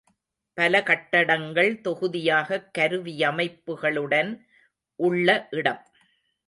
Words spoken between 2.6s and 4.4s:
கருவியமைப்புகளுடன்